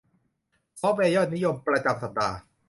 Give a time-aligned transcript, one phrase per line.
[0.79, 2.35] ซอฟต์แวร์ยอดนิยมประจำสัปดาห์